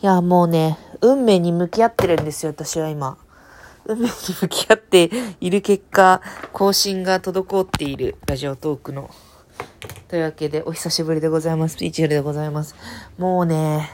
[0.00, 3.18] いや、もうね、運命に向き合ってるんですよ、私は今。
[3.84, 4.10] 運命に
[4.40, 5.10] 向き合って
[5.40, 9.10] いる結果、更新が滞っているラジオトークの。
[10.06, 11.76] というわけで、お久しぶりでございます。
[11.76, 12.76] ピーチェルでございます。
[13.18, 13.90] もうね、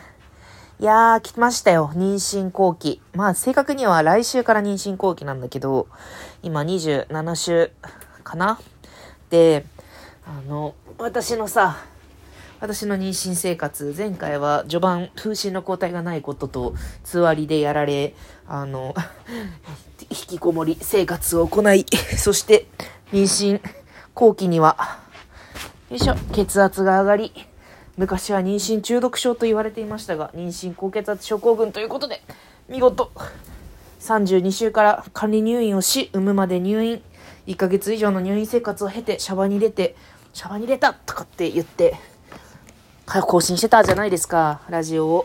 [0.78, 1.90] いやー、来ましたよ。
[1.94, 3.00] 妊娠後期。
[3.14, 5.88] まあ、正確には来週から妊娠後期なんだけど、
[6.42, 7.70] 今27週
[8.24, 8.58] かな？
[9.30, 9.64] で、
[10.26, 11.78] あの、私のさ、
[12.64, 16.74] 私の妊娠生活、前回は序盤、風疹の抗体がないことと、
[17.04, 18.14] つわりでやられ、
[18.48, 18.94] あの、
[20.08, 21.84] 引きこもり生活を行い、
[22.16, 22.66] そして、
[23.12, 23.60] 妊娠
[24.14, 24.78] 後期には、
[25.90, 27.34] よいしょ、血圧が上がり、
[27.98, 32.22] 昔は妊娠中毒症と言われていましたが、妊娠高血圧症候群ということで、
[32.70, 33.12] 見事、
[34.00, 37.02] 32週から管理入院をし、産むまで入院、
[37.46, 39.96] 1ヶ月以上の入院生活を経て、シャバに出て、
[40.32, 41.98] シャバに出たとかって言って、
[43.06, 45.24] 更新してたじゃないですか、ラジオを。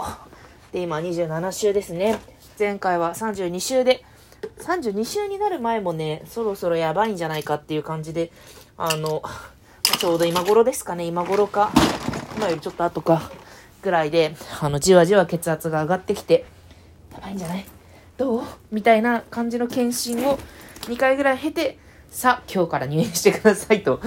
[0.71, 2.19] で、今27週ですね。
[2.57, 4.03] 前回は32週で、
[4.59, 8.31] 32週になる前もね、そろそろやばいんじゃないかっていう感じで、
[8.77, 9.23] あの、
[9.97, 11.71] ちょうど今頃ですかね、今頃か、
[12.35, 13.31] 今よりちょっと後か、
[13.81, 16.45] ぐらいで、あの、じわじわ血圧が上がってきて、
[17.13, 17.65] やばいんじゃない？
[18.17, 18.43] どう？
[18.71, 20.37] みたいな感じの検診を
[20.81, 24.01] 2回ぐらい経て、さあ、今日から入院してくださいと、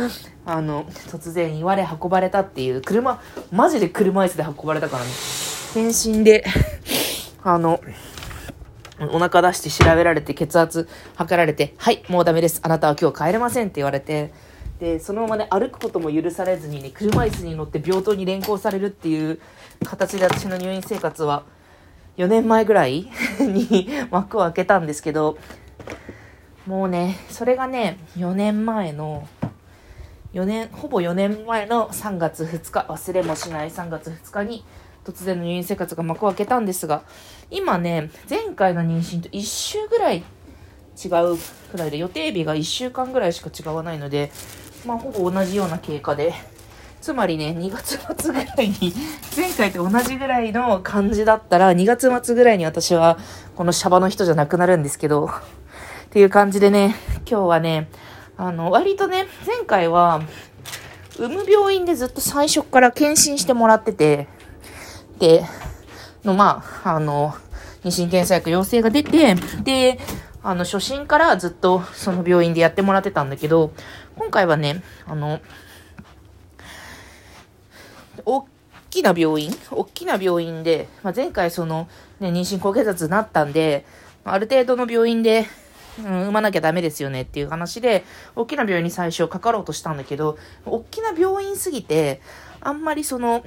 [0.45, 3.22] あの、突然言われ運ばれたっていう、車、
[3.53, 5.11] マジで車椅子で運ばれたからね。
[5.72, 6.45] 検診で、
[7.45, 7.80] あの、
[9.12, 12.61] お腹出して調べられて血圧測られて、はい、もうダメです。
[12.64, 14.33] あなたは今日帰れませんって言われて、
[14.80, 19.41] で、そのままね、歩くことも許されずにね、車椅子に乗って病棟に連行されるっていう
[19.84, 21.45] 形で私の入院生活は、
[22.17, 23.08] 4年前ぐらい
[23.39, 25.39] に 幕を開けたんですけど、
[26.66, 29.27] もうね、それがね、4年前の、
[30.32, 34.64] 4年、ほぼ4年前の3月2日、忘れもしない3月2日に、
[35.05, 37.02] 突然の入院生活が幕を開けたんですが、
[37.50, 41.36] 今ね、前回の妊娠と1週ぐらい違う
[41.72, 44.30] くらいで、予定日が1週間ぐらいしか違わないので、
[44.86, 46.33] まあ、ほぼ同じような経過で、
[47.01, 48.95] つまりね、2月末ぐらいに、
[49.36, 53.18] 前回と同じぐらいの感じだったら、2月末ぐらいに私は、
[53.56, 55.28] このシャバの人じゃなくなるんですけど、
[56.12, 56.95] っていう感じでね、
[57.27, 57.89] 今日はね、
[58.36, 60.20] あの、割とね、前回は、
[61.17, 64.28] 産む病院でずっと最初から検診してもらってて、
[65.18, 65.46] で、
[66.22, 67.34] の、まあ、あの、
[67.83, 69.98] 妊娠検査薬陽性が出て、で、
[70.42, 73.72] あの、初診からずっとその病院でやってもらってたんだけど、
[74.18, 75.40] 今回はね、あの、
[78.27, 78.45] 大
[78.90, 81.89] きな病院大きな病院で、まあ、前回その、
[82.20, 83.86] ね、妊娠高血圧になったんで、
[84.24, 85.46] ある程度の病院で、
[85.98, 88.05] うん、産まなきゃダメですよねっていう話で、
[88.35, 92.20] 大きな病院に最初かかろうとしたんだけど、大きな病院すぎて、
[92.61, 93.45] あんまりその、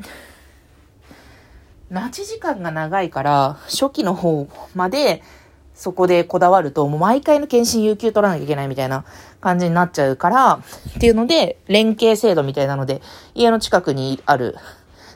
[1.90, 5.24] 待ち時間が長いから、初期の方まで、
[5.76, 9.04] そこでこだわると、もう毎回の検診有給取らなきゃいけないみたいな
[9.42, 10.60] 感じになっちゃうから、
[10.98, 13.02] っていうので、連携制度みたいなので、
[13.34, 14.56] 家の近くにある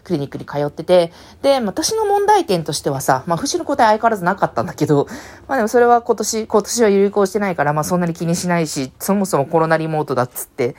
[0.03, 1.11] クリニックに通ってて、
[1.41, 5.07] で、私の問題点としてはさ、まあ、不死の答え相変わらずなかったんだけど、
[5.47, 10.75] まあでもそれは今年、今年は有効してないから、まあそんなに気にしないし、そもそもコロナリモートだっつって、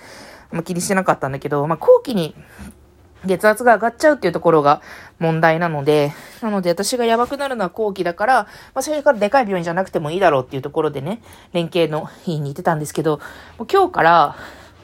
[0.50, 2.34] まあ気にしてなかったんだけど、まあ後期に
[3.26, 4.80] 血圧が上がっちゃうっていうところが
[5.19, 8.34] 問題なので、なので私がやばくなるのは後期だから、
[8.75, 11.22] まあ最初からでかい病院じゃなくてもいいだろうっていうところでね、
[11.53, 13.20] 連携の日に行ってたんですけど、
[13.59, 14.36] もう今日から、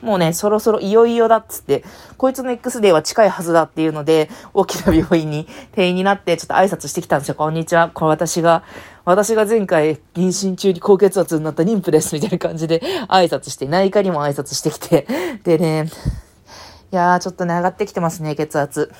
[0.02, 1.84] もうね、そろそろいよいよだっつって、
[2.16, 7.34] こいつの X デーは近いはずだっていうので、大きな病院に店員になってちょっと挨拶してきたんですよ。
[7.34, 7.90] こんにちは。
[7.92, 8.62] これ私が、
[9.04, 15.06] 私が前回妊娠中に高血圧になった妊婦ですみたいな感じで挨拶して、内科にも挨拶してきて、
[15.44, 15.90] でね、
[16.92, 18.92] いやー、ちょっとね、上がってきてますね、血圧。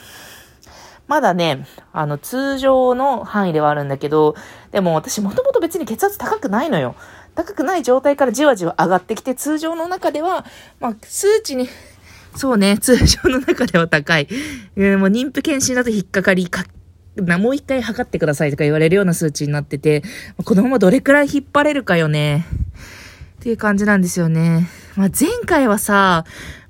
[1.06, 4.34] まだね、あの、通常の範囲ではあるんだけど、
[4.72, 6.96] でも私もともと別に血圧高くないのよ。
[7.36, 10.46] 高くない状態からじわじわ上がってきて、通常の中では、
[10.80, 11.68] まあ、数値に、
[12.34, 14.26] そうね、通常の中では高い。
[14.74, 16.64] でもう妊婦検診だと引っかかり、か
[17.16, 20.02] なもう一回測ってくださいとか言われるような数値になってて、
[20.44, 22.46] 子供もどれくらい引っ張れるかよね。
[23.40, 24.68] っていう感じなんですよね。
[24.96, 26.24] まあ、前回はさ、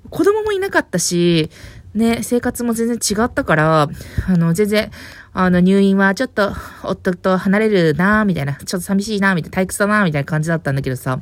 [0.09, 1.49] 子供もいなかったし、
[1.93, 3.89] ね、生活も全然違ったから、
[4.27, 4.91] あの、全然、
[5.33, 6.51] あの、入院はちょっと、
[6.83, 11.19] 夫と離れるなみたいな、ちょっと寂しいなみたいな、退屈だなみたいな感じだったんだけどさ、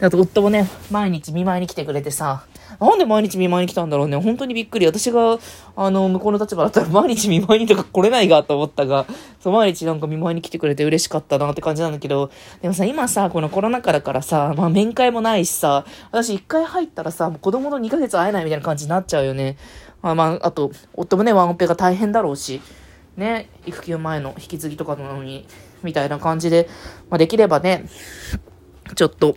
[0.00, 2.44] あと夫もね、毎日見舞いに来てくれてさ、
[2.80, 4.16] なんで毎日見舞いに来たんだろうね。
[4.16, 4.86] 本当にびっくり。
[4.86, 5.38] 私が、
[5.76, 9.06] あの、向こうの立場だったら毎日見舞いにとか来れないがと思ったが、
[9.40, 12.30] そう、毎日なんか見舞いに来てくれて嬉しかったなって感じなんだけど、
[12.62, 19.56] でもさ、今さ、このコロナ禍だからさ、まあ面会もないしさ、私一回入ったらさ、もう子供の2ヶ月会えないみたいな感じになっちゃうよね。
[20.02, 22.60] まあまあ、あと、夫もね、ワンオペが大変だろうし、
[23.16, 25.46] ね、育休前の引き継ぎとかなのに、
[25.82, 26.68] みたいな感じで、
[27.10, 27.86] まあ、できればね、
[28.96, 29.36] ちょっと、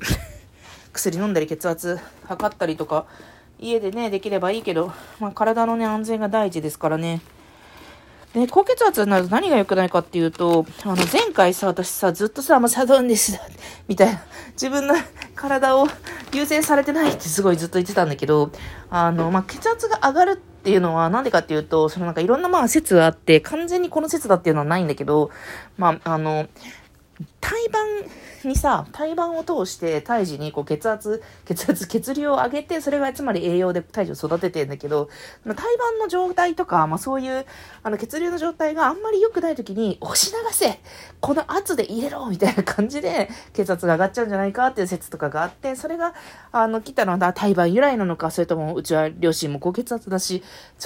[0.93, 3.05] 薬飲んだり血圧測ったりとか、
[3.59, 7.21] 家でね、できればいいけど、まあ、体のね、安全が第一ですからね。
[8.33, 13.39] で、高血圧になると何が良くないかっていうと、あの、前回さ、私さ、ずっとさ、もうサドンです、
[13.87, 14.21] みたいな、
[14.51, 14.95] 自分の
[15.35, 15.87] 体を
[16.33, 18.51] 優先されてないってすごいずっと言ってたんだけど、
[18.89, 25.31] あの、まあ、血圧が上がるってていうのは、なんでかっていうと、そのなんかいろんなまあ説があって、完全にこの説だっていうのはないんだけど、
[25.77, 26.49] まあ、あの、
[27.39, 27.87] 胎盤
[28.43, 35.09] にさ、胎盤を通して胎児にこう血圧、血圧、血流を上げて、それがつまり栄養で胎児を育ててんだけど、
[35.45, 37.45] 胎盤の状態とか、まあそういう、
[37.83, 40.79] あの血流の状態があんまり良くない時に、押し流せ
[41.19, 46.13] この圧で入れろみたいな感じで、血圧が上がっちゃうんじゃないかっていう説とかがあって、それが、
[46.51, 50.43] あの、来たのは胎盤由来なのか、それともうちは両親も高血圧だし、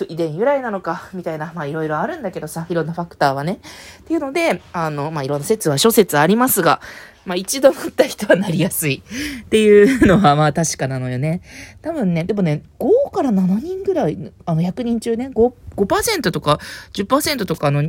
[0.09, 3.59] 遺伝由来なのか、みたいな、まあいろいろあるんだけどさ、いろんなファクターはね。
[4.01, 6.81] っていうので、あの、まあいろんな説は諸説ありますますが、
[7.23, 9.03] まあ一度乗った人はなりやすい
[9.45, 11.41] っていうのはまあ確かなのよね。
[11.81, 16.59] 多分ね、でもね、5から7人ぐらい、あの100人中ね、5、5%とか
[16.93, 17.83] 10%とかの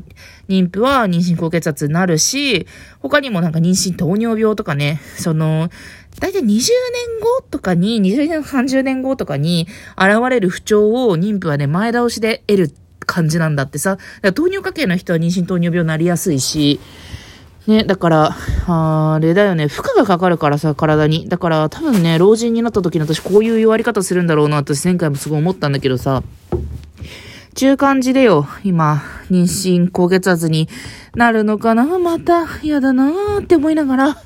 [0.49, 2.67] 妊婦は妊娠高血圧になるし、
[3.01, 5.71] 他にもなんか妊娠糖尿病とかね、その、
[6.21, 6.61] だいたい20年
[7.21, 9.67] 後とかに、20年、30年後とかに
[9.97, 12.75] 現れる不調を妊婦はね、前倒しで得る
[13.07, 13.97] 感じなんだってさ。
[14.35, 16.81] 糖尿家系の人は妊娠糖尿病になりやすいし、
[17.67, 18.37] ね、だから、
[18.67, 21.29] あれだよね、負荷がかかるからさ、体に。
[21.29, 26.25] だから多分ね、老人になった時に私こういう弱り方するんだろうな、私前回もすごい思ったんだけどさ、
[27.55, 30.69] 中間時でよ、今、妊娠高血圧に
[31.15, 31.85] なるのかな？
[31.99, 34.17] また、嫌だなーって思いながら、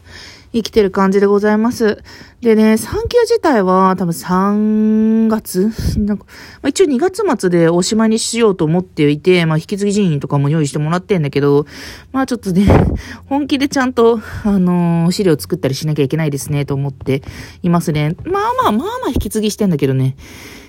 [0.57, 2.03] 生きてる感じでございます。
[2.41, 5.71] でね、産休自体は多分3月？
[6.01, 6.33] なんか、ま
[6.63, 11.67] あ、一応2月末でおしまいにしようと思っていて、まあ、引き継ぎ人員とかも用意してもらってんだけど、
[12.13, 12.67] まあちょっとね、
[13.29, 17.23] 本気でちゃんと、あのー、資料作ったりしなきゃいけないですね、と思って
[17.63, 18.17] いますね。
[18.25, 20.17] まあまあまあまあ引き継ぎしてんだけどね。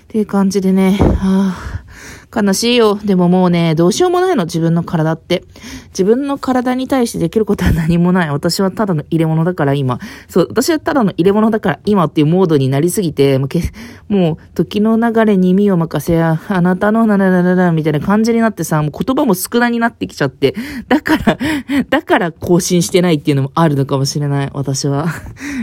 [0.04, 1.84] っていう感じでね、はあ、
[2.34, 2.96] 悲しいよ。
[2.96, 5.44] でももうね、どうしようもないの、自分の体って。
[5.90, 8.30] 自分の体に対してできることは何もない。
[8.30, 9.98] 私はただの入れ物だから今。
[10.28, 13.48] そう、私はただの入れ物だから今っていうモードになりすぎて、もう
[14.12, 20.54] もう時の流れに身を任せや、あなたのなななななみたいな感じになってさ、もう言葉も少なになってきちゃって。
[20.88, 21.38] だから、
[21.88, 25.06] だから更新してないっていうのもあるのかもしれない、私は。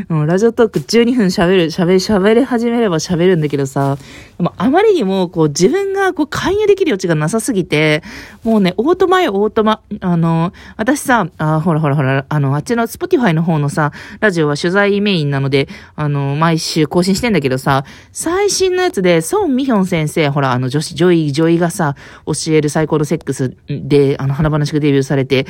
[0.09, 3.97] も う Radiotalk 12分喋る、喋り、喋り始めれば喋るんだけどさ、
[4.39, 8.01] もあまりにもこう自分がこう関与できる余地がなさすぎて、
[8.43, 9.81] もうね、オートマよ、オートマ。
[9.99, 13.91] あの、私さ、あ、ほらほらほら、あの、あっちの Spotify の方のさ、
[14.21, 25.45] ラジオは取材メインなので、あの、毎週更新してんだけどさ、最新のやつで、ソン・ミヒョン先生、ほら、あの、女子、ジョイ、ジョイがさ、教える最高のセックスで、あの、華々しくデビューされて、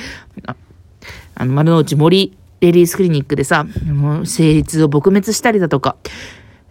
[0.46, 0.56] あ
[1.36, 3.66] あの、丸の内森レディースクリニックでさ、
[4.26, 5.98] 成立を撲滅したりだとか、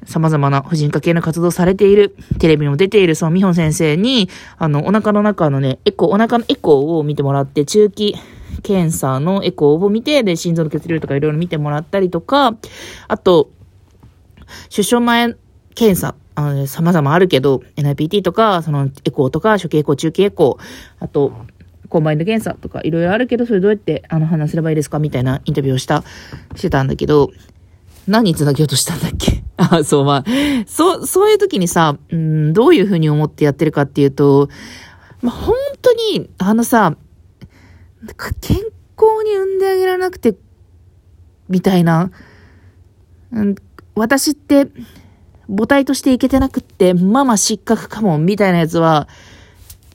[0.07, 4.29] 様々な婦人科系の活動されている、テレビにも出ている、その美穂先生に、
[4.59, 8.15] あの、お腹の中のね、エコー、お腹のエコーを見てもらって、中期
[8.63, 12.57] 検査のエコーを見て、で、心臓の血流とかいろいろ見てもらったりとか、
[13.09, 13.51] あと、
[14.69, 15.35] 出生前
[15.75, 21.33] 検査、あの、様々あるけど、NIPT とか、そのエコーとか、初期エコー、中期エコー、あと、
[21.89, 24.99] コンバインド検査とかいろいろあるけど、それどうやってあの話すればいいですか？
[24.99, 26.03] みたいなインタビューをした、
[26.57, 27.31] してたんだけど、
[28.07, 29.43] 何繋げようとしたんだっけ？
[29.57, 30.25] あ、そう、まあ、
[30.67, 34.49] そう、そういう時にさ、うん、どういうふうに思ってやってるかっていうと、
[35.23, 36.97] まあ、本当に、あのさ、
[38.41, 40.35] 健康に産んであげられなくて、
[41.49, 42.11] みたいな、
[43.33, 43.55] うん、
[43.95, 44.69] 私って、
[45.49, 49.09] 母体としていけてなくって、ママ失格かも、みたいなやつは、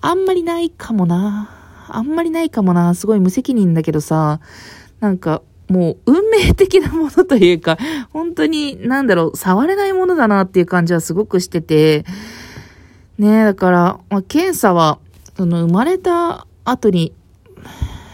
[0.01, 1.49] あんまりないかもな。
[1.89, 2.93] あんまりないかもな。
[2.93, 4.39] すごい無責任だけどさ、
[4.99, 7.77] なんか、もう運命的なものというか、
[8.11, 12.05] 本当に、なんだろう、触れないものだなっていう感じはすごくしてて、
[13.19, 14.97] ねだから、まあ、検査は、
[15.37, 17.13] その、生まれた後に、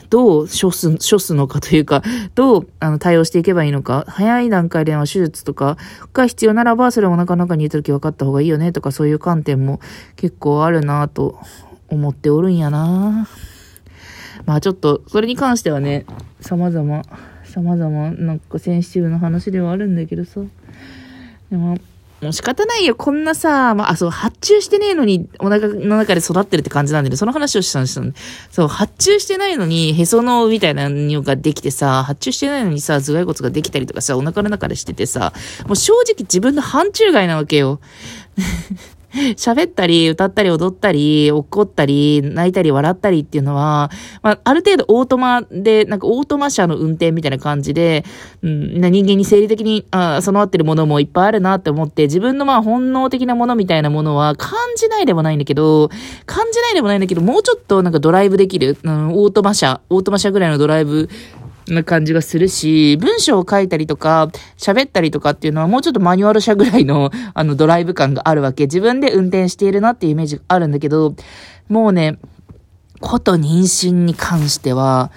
[0.10, 2.04] どう処す、処すのかというか、
[2.36, 5.78] どうあの対応していけばいいのか、早い段階での手術とか
[6.14, 9.80] が必要ならば、それをお腹の中に入れた時分かった方がいいよねとか、そういう観点も
[10.16, 11.40] 結構あるなと
[11.88, 13.28] 思っておるんやな。
[14.46, 16.06] まあちょっと、それに関してはね、
[16.42, 17.04] 様々、
[17.56, 20.42] 様々、なんかセンシティブな話ではあるんだけどさ。
[21.50, 21.78] でも、
[22.22, 22.96] もう仕方ないよ。
[22.96, 28.06] こんなさ、まあ、そう、発注してねえのに、お腹の中で育ってるって感じなんだけど、その話をしたんですよ。
[28.52, 35.32] そう、発注してないのに、へそのみたいなのができてさ、発注してないのにさ、頭蓋骨ができたりとかさ、お腹の中でしててさ、
[35.66, 37.80] もう正直自分の範疇外なわけよ。
[39.38, 43.90] 喋ったり、歌ったり、踊ったり、怒ったり、泣いたり、笑ったりっていうのは、
[44.22, 48.04] まあ、ある程度オートマで、なんかオートマ車の運転みたいな感じで、
[48.44, 55.90] うん、人間に生理的にあ備わってるものもいっぱいあるなって思って、自分のまあ本能的なものみたいなものは感じないでもないんだけど、
[56.26, 61.10] 感じないでもないんだけど、もうちょっとなんかドライブできる、うん、オートマ車、オートマ車ぐらいのドライブ
[61.68, 68.64] な感じがするし、文章を書いたりとか、喋ったりとかっていうのはもうちょっとマニュアル車ぐらいの、 あの、ドライブ感があるわけ。
[68.64, 71.16] 自分で運転しているなっていうイメージがあるんだけど、
[71.70, 72.18] もうね、
[73.02, 75.12] こと妊娠に関しては、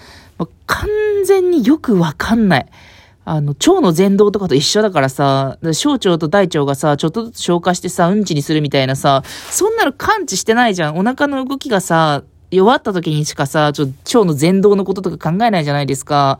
[0.66, 0.88] 完
[1.24, 2.66] 全によくわかんない。
[3.24, 10.96] あの、腸の前動とかと一緒だからさ、小腸と大腸がさ、ちょっとずつ消化してさ、うんちにするみたいなさ、そんなの感知してないじゃん。
[10.96, 16.38] お腹の動きがさ、弱った時にしかさ、ちょ腸の前動のこととか考えないじゃないですか。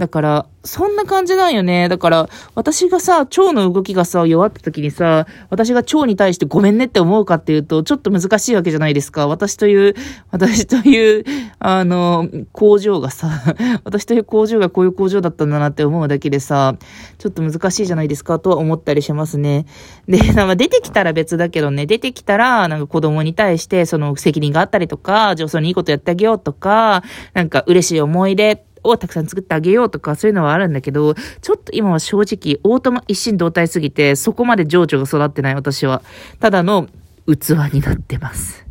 [0.00, 1.90] だから、そんな感じなんよね。
[1.90, 9.26] だから、私がさ、腸の動きがさ、弱った時にさ、私が腸に対してごめんねって思うかっていうと、ちょっと難しいわけじゃないですか。
[9.26, 9.94] 私という、
[10.30, 11.24] 私という、
[11.58, 13.28] あの、工場がさ、
[13.84, 16.76] 私という工場がこういう工場だったんだなって思うだけでさ、
[17.18, 19.66] ちょっと難しいじゃないですか、とは思ったりしますね。
[20.08, 27.02] で、なんか出てきたら別だけどね、出てきたら、なんか子供に対して、その責任があったりとか、上層にいいことやってあげようとか、
[27.34, 36.02] なんか嬉しい思い出をたくさん作ってあげようとか、そういうのはあるんだけど、ちょっと今は正直、オートマ一心同体すぎて、そこまで情緒が育ってない私は、
[36.38, 36.88] ただの
[37.26, 38.64] 器になってます。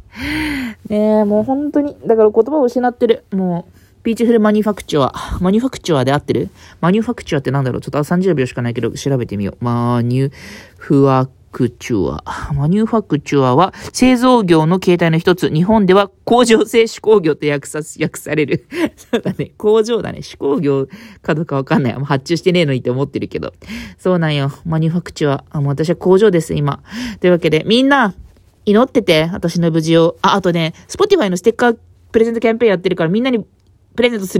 [0.89, 3.23] ねえ、もう本当に、だから言葉を失ってる。
[3.31, 5.13] もう、ピーチフルマニュファクチュア。
[5.41, 6.49] マニュファクチュアで合ってる？
[6.79, 7.81] マニュファクチュアってなんだろう？
[7.81, 9.63] ちょっと30秒しかないけど調べてみよう。
[9.63, 10.31] マニュ
[10.77, 12.53] ファクチュア。
[12.53, 15.49] マニュファクチュアは製造業の形態の一つ。
[15.49, 18.65] 日本では工場製手工業って訳さ、訳される。
[18.95, 19.51] そうだね。
[19.57, 20.21] 工場だね。
[20.21, 20.87] 手工業
[21.21, 21.93] かどうかわかんない。
[21.93, 23.53] 発注してねえのにって思ってるけど。
[23.97, 24.51] そうなんよ。
[24.65, 25.43] マニュファクチュア。
[25.49, 26.81] あ、もう私は工場です、今。
[27.19, 28.13] というわけで、みんな、
[28.65, 30.17] 祈ってて、私の無事を。
[30.21, 31.77] あ、あとね、 Spotify のステッカー
[32.11, 33.45] プレゼントキャンペーンやってるからみんなに
[33.95, 34.37] プレゼントする